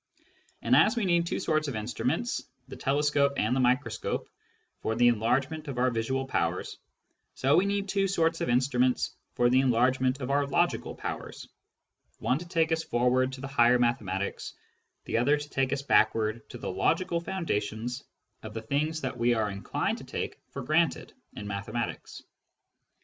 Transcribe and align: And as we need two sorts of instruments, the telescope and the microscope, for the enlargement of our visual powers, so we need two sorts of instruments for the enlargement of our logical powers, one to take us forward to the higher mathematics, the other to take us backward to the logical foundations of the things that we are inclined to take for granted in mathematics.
And 0.63 0.75
as 0.75 0.95
we 0.95 1.05
need 1.05 1.27
two 1.27 1.39
sorts 1.39 1.67
of 1.67 1.75
instruments, 1.75 2.41
the 2.67 2.75
telescope 2.75 3.33
and 3.37 3.55
the 3.55 3.59
microscope, 3.59 4.27
for 4.79 4.95
the 4.95 5.09
enlargement 5.09 5.67
of 5.67 5.77
our 5.77 5.91
visual 5.91 6.25
powers, 6.25 6.79
so 7.35 7.55
we 7.55 7.67
need 7.67 7.87
two 7.87 8.07
sorts 8.07 8.41
of 8.41 8.49
instruments 8.49 9.15
for 9.35 9.47
the 9.47 9.59
enlargement 9.59 10.19
of 10.19 10.31
our 10.31 10.47
logical 10.47 10.95
powers, 10.95 11.47
one 12.17 12.39
to 12.39 12.47
take 12.47 12.71
us 12.71 12.83
forward 12.83 13.31
to 13.33 13.41
the 13.41 13.47
higher 13.47 13.77
mathematics, 13.77 14.55
the 15.05 15.19
other 15.19 15.37
to 15.37 15.49
take 15.51 15.71
us 15.71 15.83
backward 15.83 16.49
to 16.49 16.57
the 16.57 16.71
logical 16.71 17.19
foundations 17.19 18.03
of 18.41 18.55
the 18.55 18.61
things 18.63 19.01
that 19.01 19.19
we 19.19 19.35
are 19.35 19.51
inclined 19.51 19.99
to 19.99 20.03
take 20.03 20.39
for 20.49 20.63
granted 20.63 21.13
in 21.35 21.45
mathematics. 21.45 22.23